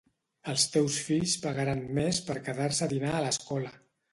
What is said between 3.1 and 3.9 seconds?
a l'escola.